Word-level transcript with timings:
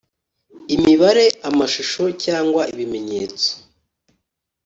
imibare 0.75 1.25
amashusho 1.49 2.03
cyangwa 2.23 2.61
ibimenyetso 2.73 3.49